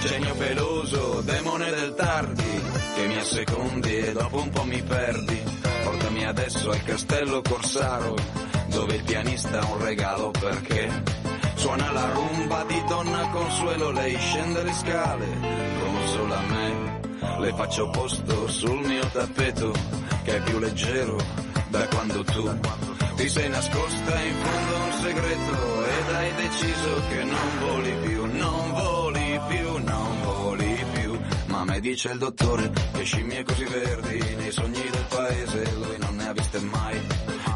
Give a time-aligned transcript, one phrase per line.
[0.00, 2.62] Genio peloso, demone del tardi,
[2.94, 5.42] che mi assecondi e dopo un po' mi perdi.
[5.84, 8.14] Portami adesso al castello Corsaro,
[8.68, 11.02] dove il pianista ha un regalo perché
[11.54, 15.26] suona la rumba di donna Consuelo, lei scende le scale,
[15.80, 17.00] consola me,
[17.38, 19.72] le faccio posto sul mio tappeto,
[20.24, 21.18] che è più leggero
[21.68, 22.58] da quando tu
[23.16, 28.72] ti sei nascosta in fondo un segreto ed hai deciso che non voli più, non
[28.72, 29.09] voli
[31.80, 36.32] dice il dottore che scimmie così verdi nei sogni del paese lui non ne ha
[36.32, 37.00] viste mai.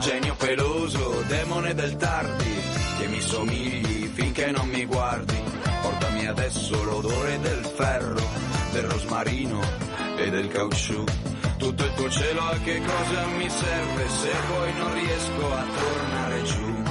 [0.00, 2.54] Genio peloso, demone del tardi,
[2.98, 5.36] che mi somigli finché non mi guardi.
[5.82, 8.20] Portami adesso l'odore del ferro,
[8.72, 9.60] del rosmarino
[10.16, 11.04] e del caucciù.
[11.56, 16.42] Tutto il tuo cielo a che cosa mi serve se poi non riesco a tornare
[16.42, 16.82] giù?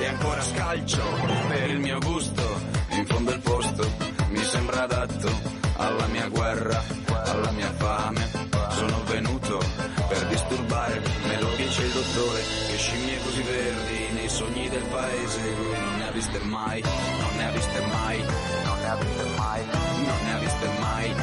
[0.00, 1.02] E ancora scalcio
[1.48, 5.28] per il mio gusto, in fondo il posto mi sembra adatto
[5.76, 6.82] alla mia guerra,
[7.24, 8.26] alla mia fame.
[8.70, 9.58] Sono venuto
[10.08, 15.40] per disturbare, me lo dice il dottore, che scimmie così verdi nei sogni del paese
[15.40, 18.18] non ne ha viste mai, non ne ha viste mai,
[18.64, 19.64] non ne ha viste mai,
[20.06, 21.14] non ne ha viste mai,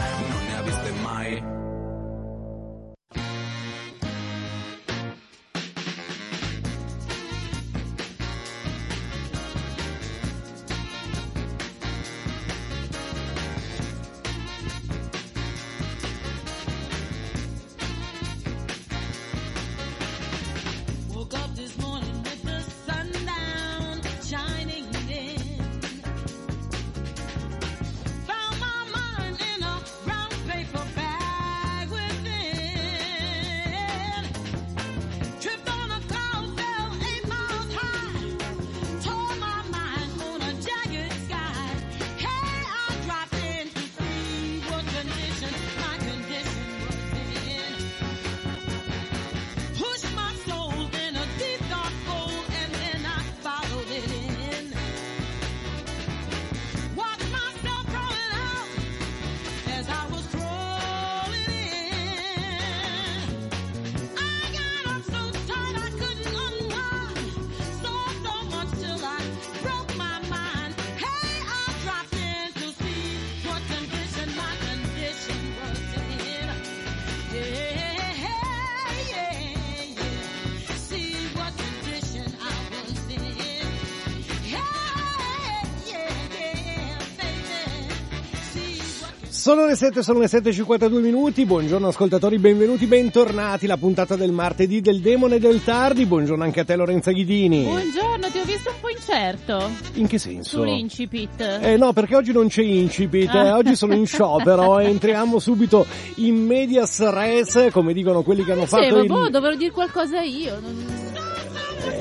[89.46, 94.82] Sono le 7, sono le 7.52 minuti, buongiorno ascoltatori, benvenuti, bentornati, la puntata del martedì
[94.82, 97.62] del Demone del Tardi, buongiorno anche a te Lorenza Ghidini.
[97.62, 100.58] Buongiorno, ti ho visto un po' incerto In che senso?
[100.58, 101.60] sull'incipit.
[101.62, 105.86] Eh no, perché oggi non c'è incipit, eh, oggi sono in sciopero, entriamo subito
[106.16, 109.08] in medias res, come dicono quelli che hanno fatto Dicevo, il...
[109.08, 110.60] boh, dovrò dire qualcosa io.
[110.60, 111.14] non-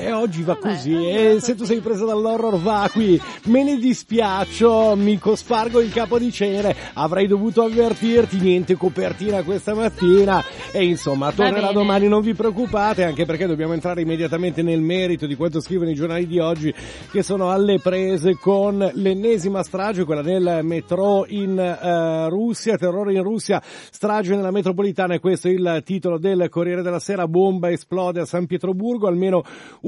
[0.04, 3.78] E oggi va Vabbè, così, e se tu sei presa dall'horror va qui, me ne
[3.78, 10.84] dispiaccio, mi cospargo il capo di cenere, avrei dovuto avvertirti, niente copertina questa mattina, e
[10.84, 15.60] insomma tornerà domani, non vi preoccupate, anche perché dobbiamo entrare immediatamente nel merito di quanto
[15.60, 16.70] scrivono i giornali di oggi,
[17.10, 23.22] che sono alle prese con l'ennesima strage, quella nel metro in eh, Russia, terrore in
[23.22, 28.20] Russia, strage nella metropolitana, e questo è il titolo del Corriere della Sera, bomba esplode
[28.20, 29.42] a San Pietroburgo, almeno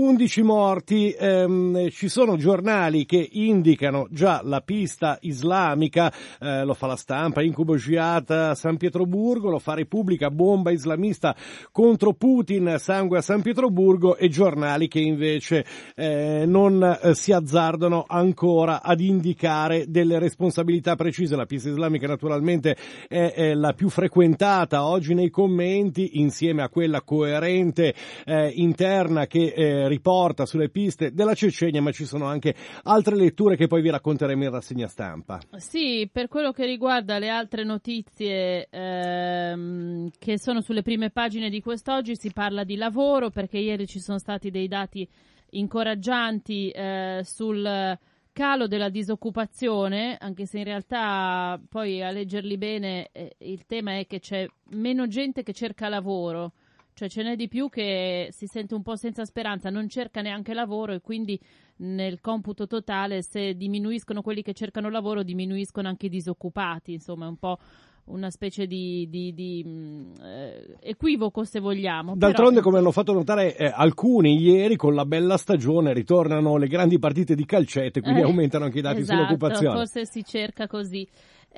[0.06, 6.87] 11 morti, ehm, ci sono giornali che indicano già la pista islamica, eh, lo fa
[6.87, 11.35] la stampa, incubo jihad a San Pietroburgo, lo fa Repubblica, bomba islamista
[11.73, 15.64] contro Putin, sangue a San Pietroburgo e giornali che invece
[15.97, 21.35] eh, non eh, si azzardano ancora ad indicare delle responsabilità precise.
[21.35, 22.76] La pista islamica naturalmente
[23.09, 27.93] è, è la più frequentata oggi nei commenti insieme a quella coerente
[28.25, 33.56] eh, interna che eh, riporta sulle piste della Cecenia, ma ci sono anche altre letture
[33.56, 35.40] che poi vi racconteremo in rassegna stampa.
[35.56, 41.60] Sì, per quello che riguarda le altre notizie ehm, che sono sulle prime pagine di
[41.60, 45.08] quest'oggi, si parla di lavoro perché ieri ci sono stati dei dati
[45.50, 47.99] incoraggianti eh, sul
[48.32, 54.06] calo della disoccupazione, anche se in realtà poi a leggerli bene eh, il tema è
[54.06, 56.52] che c'è meno gente che cerca lavoro,
[56.96, 60.54] cioè ce n'è di più che si sente un po' senza speranza, non cerca neanche
[60.54, 61.38] lavoro e quindi
[61.78, 67.28] nel computo totale se diminuiscono quelli che cercano lavoro diminuiscono anche i disoccupati, insomma è
[67.28, 67.58] un po'
[68.06, 72.14] una specie di, di- di, mh, eh, equivoco se vogliamo.
[72.14, 76.69] Però- D'altronde, come hanno fatto notare eh, alcuni ieri, con la bella stagione ritornano le
[76.69, 79.76] grandi partite di calcette, quindi Eh, aumentano anche i dati esatto, sull'occupazione.
[79.76, 81.06] Forse si cerca così.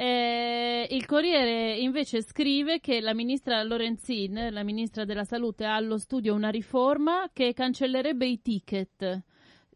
[0.00, 5.98] Eh, il Corriere invece scrive che la ministra Lorenzin, la ministra della Salute, ha allo
[5.98, 9.22] studio una riforma che cancellerebbe i ticket,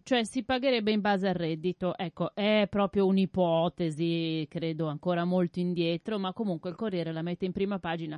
[0.05, 1.99] cioè si pagherebbe in base al reddito.
[1.99, 7.53] Ecco, è proprio un'ipotesi, credo ancora molto indietro, ma comunque il Corriere la mette in
[7.53, 8.17] prima pagina.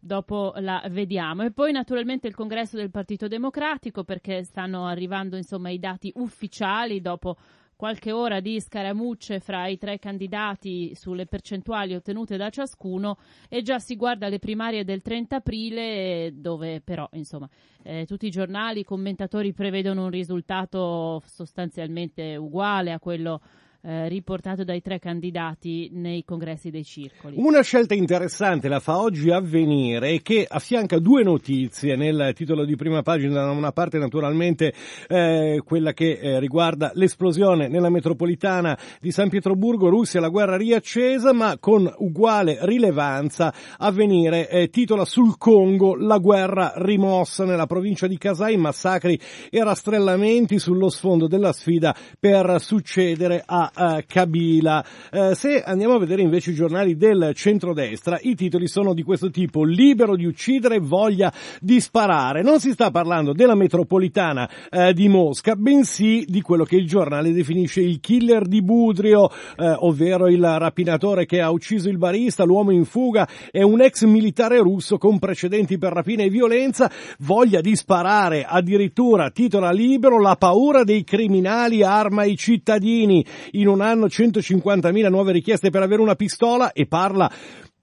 [0.00, 1.44] Dopo la vediamo.
[1.44, 7.00] E poi naturalmente il congresso del Partito Democratico perché stanno arrivando insomma i dati ufficiali
[7.00, 7.36] dopo
[7.84, 13.78] qualche ora di scaramucce fra i tre candidati sulle percentuali ottenute da ciascuno e già
[13.78, 17.46] si guarda le primarie del 30 aprile dove però insomma
[17.82, 23.42] eh, tutti i giornali, i commentatori prevedono un risultato sostanzialmente uguale a quello
[23.86, 27.34] eh, riportato dai tre candidati nei congressi dei circoli.
[27.36, 33.02] Una scelta interessante la fa oggi avvenire che affianca due notizie nel titolo di prima
[33.02, 34.72] pagina, da una parte naturalmente
[35.06, 41.34] eh, quella che eh, riguarda l'esplosione nella metropolitana di San Pietroburgo, Russia, la guerra riaccesa,
[41.34, 48.16] ma con uguale rilevanza avvenire eh, titola sul Congo la guerra rimossa nella provincia di
[48.16, 49.20] Kasai, massacri
[49.50, 54.84] e rastrellamenti sullo sfondo della sfida per succedere a eh, Kabila.
[55.10, 59.30] Eh, se andiamo a vedere invece i giornali del centrodestra, i titoli sono di questo
[59.30, 62.42] tipo: libero di uccidere, voglia di sparare.
[62.42, 67.32] Non si sta parlando della metropolitana eh, di Mosca, bensì di quello che il giornale
[67.32, 72.70] definisce il killer di Budrio, eh, ovvero il rapinatore che ha ucciso il barista, l'uomo
[72.70, 77.74] in fuga è un ex militare russo con precedenti per rapina e violenza, voglia di
[77.76, 83.24] sparare, addirittura titola libero, la paura dei criminali arma i cittadini.
[83.64, 87.32] In un anno 150.000 nuove richieste per avere una pistola e parla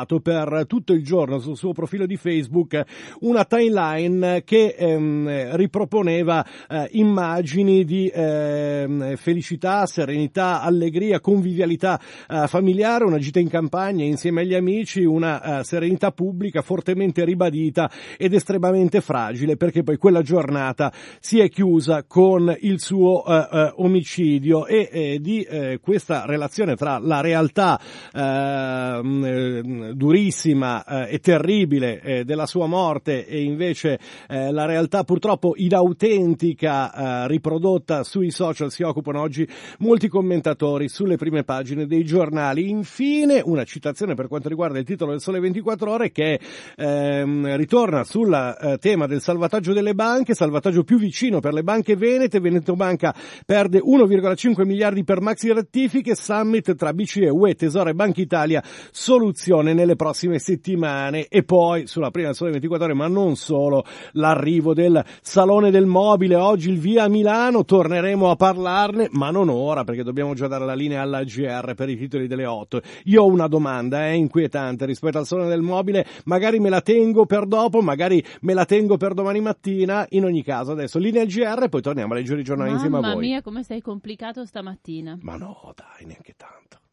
[0.06, 2.84] postato per tutto il giorno sul suo profilo di Facebook
[3.22, 13.06] una timeline che ehm, riproponeva eh, immagini di ehm, felicità, serenità, allegria, convivialità eh, familiare,
[13.06, 19.02] una gita in campagna insieme agli amici, una eh, serenità pubblica fortemente ribadita ed estremamente
[19.02, 24.90] fragile perché poi quella giornata si è chiusa con il suo eh, eh, omicidio e
[24.92, 25.48] eh, di
[25.82, 27.80] questa relazione tra la realtà
[28.14, 35.04] ehm, eh, durissima eh, e terribile eh, della sua morte e invece eh, la realtà
[35.04, 39.48] purtroppo inautentica riprodotta sui social si occupano oggi
[39.80, 42.70] molti commentatori sulle prime pagine dei giornali.
[42.70, 46.40] Infine una citazione per quanto riguarda il titolo del Sole 24 ore che
[46.76, 51.96] ehm, ritorna sul eh, tema del salvataggio delle banche, salvataggio più vicino per le banche
[51.96, 53.14] venete, Veneto Banca
[53.46, 59.74] perde 1,5 miliardi per maxi rettifiche, summit tra BCE, UE, Tesoro e Banca Italia, soluzione
[59.86, 64.74] nelle prossime settimane e poi sulla prima del Sole 24 ore, ma non solo, l'arrivo
[64.74, 70.04] del Salone del Mobile, oggi il via Milano, torneremo a parlarne, ma non ora perché
[70.04, 72.82] dobbiamo già dare la linea alla GR per i titoli delle 8.
[73.06, 76.82] Io ho una domanda, è eh, inquietante rispetto al Salone del Mobile, magari me la
[76.82, 81.22] tengo per dopo, magari me la tengo per domani mattina, in ogni caso adesso linea
[81.22, 83.28] al GR poi torniamo a leggere i giornali insieme a Mamma voi.
[83.28, 85.20] mia, come sei complicato stamattina.
[85.22, 86.84] Ma no, dai, neanche tanto.